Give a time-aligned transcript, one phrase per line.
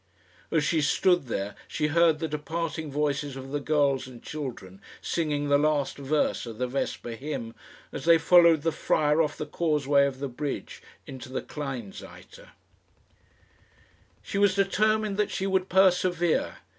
[0.49, 5.47] As she stood there she heard the departing voices of the girls and children singing
[5.47, 7.53] the last verse of the vesper hymn,
[7.91, 12.47] as they followed the friar off the causeway of the bridge into the Kleinseite.
[14.23, 16.55] She was determined that she would persevere.